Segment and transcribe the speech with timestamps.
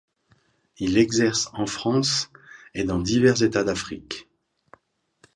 [0.79, 2.31] Il exerce en France
[2.73, 4.27] et dans divers États d'Afrique.